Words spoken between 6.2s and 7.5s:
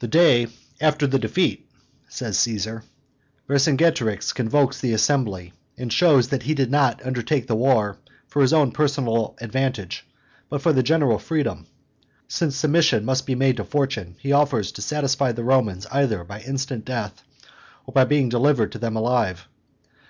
that he did not undertake